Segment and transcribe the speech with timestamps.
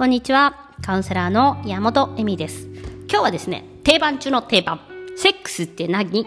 [0.00, 0.54] こんにちは。
[0.80, 2.66] カウンセラーの山本恵美です。
[3.06, 4.80] 今日はですね、定番中の定番。
[5.14, 6.24] セックスって何？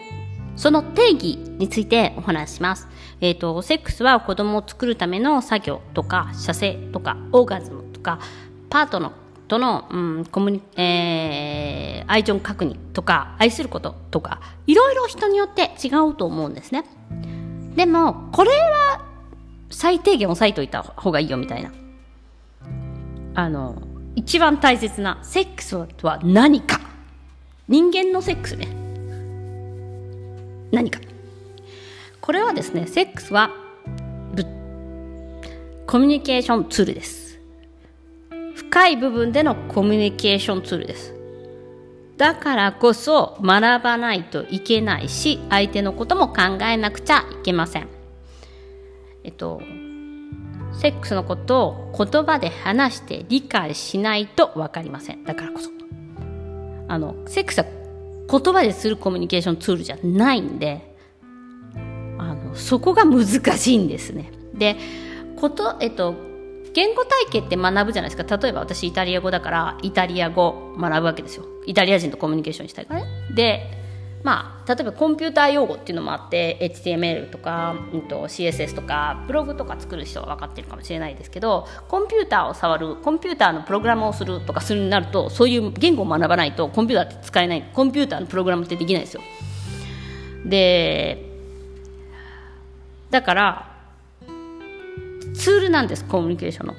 [0.56, 2.88] その定義についてお話しします。
[3.20, 8.20] えっ、と、セックスは子供を作るための作業とか、射精とか、オーガズムとか、
[8.70, 9.12] パートナー
[9.48, 16.86] との、うん、コミュニ、えー、愛情確認とか、愛することとか、いろいろ人によって違うと思うんですね。
[17.76, 19.04] でも、これは
[19.72, 21.72] 最低限押さえといた方がいいよみたいな。
[23.36, 23.82] あの、
[24.16, 26.80] 一番大切なセックスとは何か。
[27.68, 28.68] 人間のセックスね。
[30.72, 31.00] 何か。
[32.22, 33.52] これはですね、セックスは、
[35.86, 37.40] コミュニケーションツールです。
[38.56, 41.14] 深い部分でのコミュニケーションツールです。
[42.18, 47.88] だからこそ学ばないといけないし、相手のことも考えなくちゃいけません。
[49.24, 49.62] えっと、
[50.74, 55.24] セックスのことを言葉で話して理解しないと分かりません。
[55.24, 55.70] だからこそ。
[56.88, 57.66] あの、セックスは
[58.30, 60.96] 言葉でするコミュニケーションツールじゃないんで、
[62.18, 64.32] あの、そこが難しいんですね。
[64.54, 64.78] で、
[65.36, 66.16] こと、えっと、
[66.74, 68.38] 言語体系って学ぶじゃないですか。
[68.38, 71.46] 例えば私イタリア語だから、イタリア語学ぶわけですよ。
[71.66, 73.08] イタリア人とコミュニケーションしたいからね。
[73.36, 73.83] で、
[74.24, 89.22] まあ、例えばコンピューター用語っていうのもあって HTML とか、うん、と CSS とかブログとか作る人は分かってるかもしれないですけどコンピューターを触るコンピューターのプログラムをするとかするになるとそういう言語を学ばないとコンピューターって使えないコンピューターのプログラムってできないですよ。
[90.46, 91.30] で
[93.10, 93.74] だから
[95.36, 96.76] ツールなんですコミュニケーションの。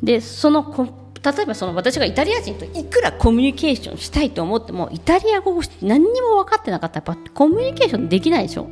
[0.00, 8.68] でそのコ例えばその私がイタリア人といくらコミュニケーションしたいと思ってもイタリア語を何にも分かってなかったらやっぱコミュニケーションできないでしょ。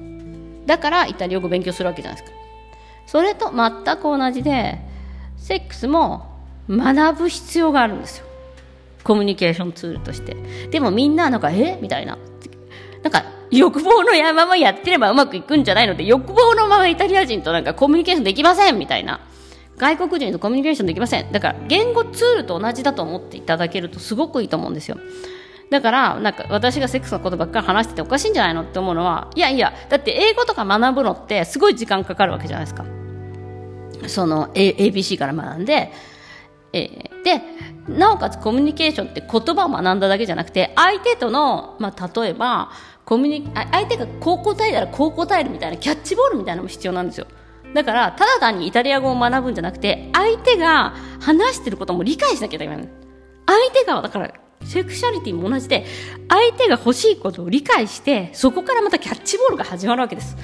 [0.67, 2.39] だからイタリア語勉強するわけじゃないですか。
[3.07, 4.79] それと全く同じで
[5.39, 6.27] セックスも
[6.69, 8.27] 学ぶ必要があるんですよ。
[9.03, 10.37] コミュニケーションツールとして。
[10.71, 12.19] でもみんななんかえみたいな。
[13.03, 19.21] なんか欲望のままやってればうまくいくんじゃないので欲望のままイタリア人となんかコミュニケーションできませんみたいな。
[19.79, 21.33] 外国人とコミュニケーションできません。
[21.33, 24.99] だから言語ツールと同じだと思っていただけるとすごくいいと思うんですよ。
[25.71, 32.85] だからなんか私がセックスのことばっかり話してておかしいんじゃないのって思うのはいやいやだって英語とか学ぶのってすごい時間かかるわけじゃないですか。
[34.07, 35.93] その A ABC から学んで、
[36.73, 37.43] えー、で
[37.89, 42.71] なおかつコミュニケーションって言葉を学んだだけじゃなくて相手との、まあ、例えば
[43.05, 47.27] コミュニ相手がこう答えたらこう答えるみたいなキャッチボールみたいなのも必要なんですよ。
[47.75, 52.77] だから、ただ単にイタリア語を学ぶんじゃなくて、相手が話してることも理解しなきゃいけない。
[53.47, 54.33] 相手が、だから、
[54.65, 55.87] セクシャリティも同じで、
[56.29, 60.37] 相手が欲しいことを理解して、そこからまたキャッチボールが始まるわけです。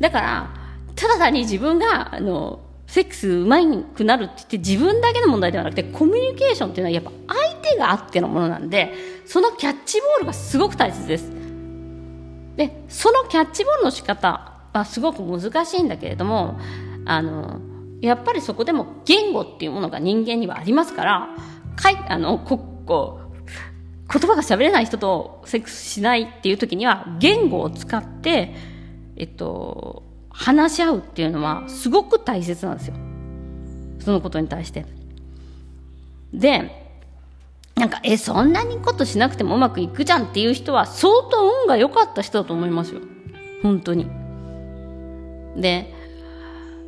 [0.00, 0.50] だから、
[0.94, 3.58] ただ単に自分が、あの、セックスうま
[3.96, 8.92] くなるって言って自分だけの問題ではなくて、コミュニケーションっていうのはやっぱ相手があってのものなんで、
[9.26, 11.30] そのキャッチボールがすごく大切です。
[12.56, 16.58] で、そのキャッチボールの仕方、はすごく難しいんだけれども
[17.06, 17.60] あの
[18.00, 21.28] やっぱりそこでも言語っていうものが人間にはありますから
[21.76, 23.20] かいあのここ
[24.12, 28.54] 言葉が喋れない人とセックスしないっていう時には言語を使って、
[29.16, 32.94] えっと、話し合うっていうのはすごく大切なんですよ
[34.00, 34.84] そのことに対して。
[36.32, 36.84] で
[37.76, 43.00] なんか、え、そんなにことしなくてもうまくいくじゃんっていう人は相当運が良かった人だと思いますよ。
[43.62, 44.23] 本当に。
[45.56, 45.92] で、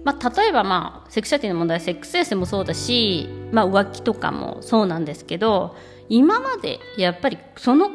[0.04, 5.74] まあ、例えばまあ、セクシャリティの問題、セックスレスもそうだし、まあ、浮気とかもそうなんですけど、
[6.08, 7.90] 今までやっぱりその、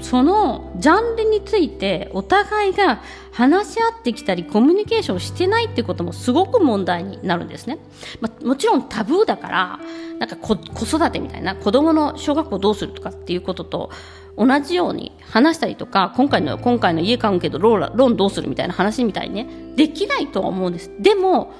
[0.00, 3.00] そのジャンルについてお互いが
[3.32, 7.78] 話し合ってきたりコミュニケーションしてないってこともすごく問題になるんですね。
[8.20, 9.80] まあ、もちろんタブーだから、
[10.18, 13.90] なんか子育てみたいな子供の小学校どうするとかっていうことと
[14.36, 20.90] 同じように話したりとか、今回の、今回の家買うけどローラ、ローンどうするみたいな話みたいにね、できないとは思うんです。
[21.00, 21.52] でも、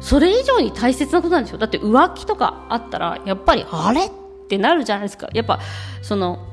[0.00, 1.58] それ以上に大切なことなんですよ。
[1.58, 4.10] だって浮気とかあったら、やっぱり、あれっ
[4.48, 5.28] てなるじゃないですか。
[5.32, 5.60] やっぱ、
[6.00, 6.51] その、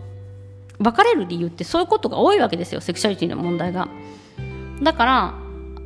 [0.80, 2.82] 別れる理由ってそういうことが多いわけですよ。
[2.82, 3.90] セクシャリティの問題が。
[4.82, 5.34] だから、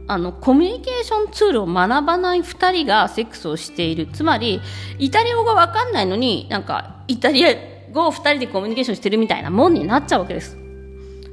[0.07, 4.07] あの、コミュニケーションツールを学ばない二人がセックスをしている。
[4.07, 4.61] つまり、
[4.99, 7.55] イタリア語がわかんないのに、なんか、イタリア
[7.91, 10.57] 語を二人でコミュニケーションしてるみたいなもんになっちゃうわけです。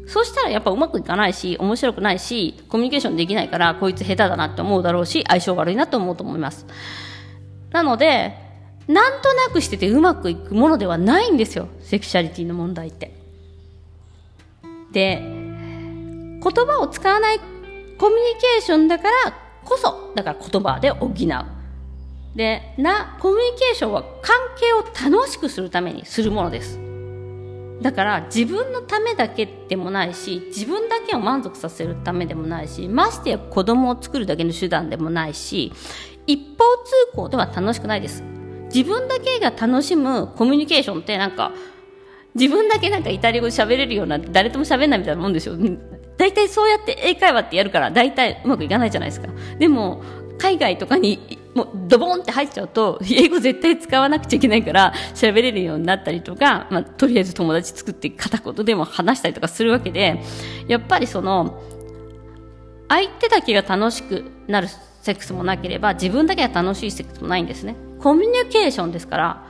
[0.06, 6.66] そうしたらやっぱうまくいかないし、面白くないし、コミュニケーションできないから、こいつ下手だなって思うだろうし、相性悪いなと思うと思います。
[7.70, 8.34] なので、
[8.88, 11.68] なんとなくしててうまくいくものではないんですよ。
[11.80, 13.19] セクシャリティの問題って。
[14.92, 17.38] で、言葉を使わない
[17.98, 19.32] コミュニケーションだから
[19.64, 21.60] こそ、だから言葉で補う。
[22.34, 26.78] でなコミュニケーションは関係を楽しくするためにするものです
[27.82, 35.72] だから自分のためだけでもないし自分だけを満足させるためでもないしましてや子供を作るだけの手段でもないし
[36.26, 38.22] 一方通行では楽しくないです
[38.72, 41.52] 自分だけが楽しむコミュニケーションってなんか
[42.34, 45.56] 自分だけなんかイタリア語喋れるような誰とも喋んないみたいなもんですよ
[46.16, 49.28] 大体そうやって英会話ってやるから大体うまくいかないじゃないですか。
[49.58, 50.02] でも
[50.38, 60.20] 海外とかにもうドボンって入っちゃうと英語絶対使わなくちゃいけないから喋れるようになったりとか、まあ、とりあえず友達作って片言でも話したりとかするわけで
[60.68, 61.62] やっぱりその
[62.88, 67.76] 相手だけが楽しくなるセックスもなければ自分だけが楽しいセックスもないんですね。
[67.98, 69.46] コミュニケーションですから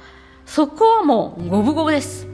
[0.46, 2.29] そこはもう五分五分です。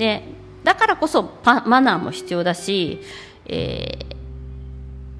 [0.00, 0.24] で
[0.64, 3.00] だからこそマナーも必要だし、
[3.46, 4.16] えー、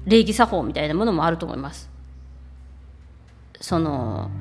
[0.07, 1.89] 礼儀作法みたいなものもあると思います。
[3.59, 4.31] その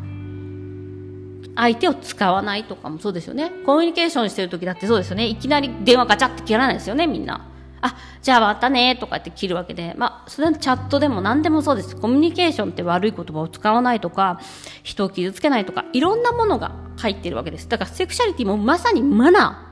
[1.55, 3.53] 相手を使わないとかもそうですよね。
[3.67, 5.27] コミュニケーションしてる時だってそうですよね。
[5.27, 7.47] いきなり電話ガチャって切らないですよねみんな。
[7.83, 9.95] あじゃあまたねとかって切るわけで。
[9.99, 11.97] まあそれはチャットでも何でもそうです。
[11.97, 14.41] コミュニケーションって悪い言葉を使わないとか
[14.83, 17.69] 人を傷つけないとかいろんなものが入ってるわけです。
[17.69, 19.70] だからセクシャリティもまさにマナー。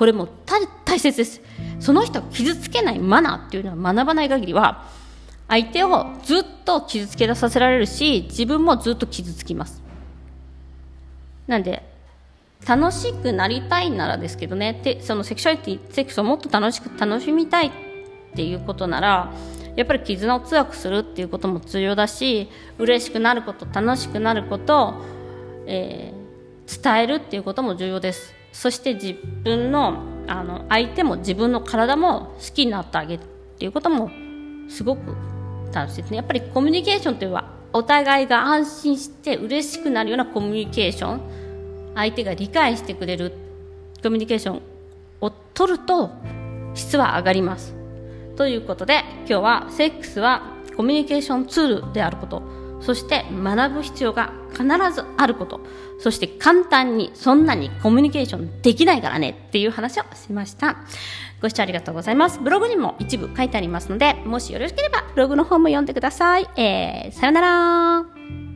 [0.00, 0.28] これも
[0.86, 1.42] 大切です。
[1.78, 4.86] その人を傷つけないマナーっていうのは学ばない限りは
[5.46, 9.82] 相手をずっと傷つけさせられるし自分もずっと傷つきます。
[11.46, 11.82] なんで
[12.66, 17.70] 楽しくなりたいならですけどねでそのセクシャリティセックスをもっと楽しく楽しみたいっ
[18.34, 19.34] ていうことなら
[19.76, 22.48] やっぱり絆を強くするっていうことも重要だし
[22.78, 24.94] 嬉しくなること楽しくなること、
[25.66, 28.39] えー、伝えるっていうことも重要です。
[28.52, 29.14] そして自
[29.44, 33.24] 分のあの相手も自分の体も好きになってあげるっ
[33.58, 34.10] ていうことも
[34.68, 35.16] すごく
[35.72, 36.18] 楽しいですね。
[36.18, 41.40] やっぱりコミュニケーションというのはお互いが安心して嬉しくなるようなコミュニケーション。
[41.94, 43.32] 相手が理解してくれる
[44.02, 44.62] コミュニケーション
[45.20, 46.10] を取ると
[46.74, 47.74] 質は上がります。
[48.36, 52.59] ということで今日はセックスはコミュニケーションツールであること。
[52.80, 55.60] そして学ぶ必要が必ずあること。
[55.98, 60.78] そして簡単にそんなにコミュニケーションできないからねっていう話をしました。
[61.42, 62.40] ご視聴ありがとうございます。
[62.40, 68.49] ブログにも一部書いてありますのでもしよろしければブログの方も読んでください、えー、さよなら。